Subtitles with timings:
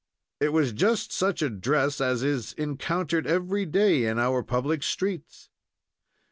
[0.39, 5.51] It was just such a dress as is encountered every day in our public streets.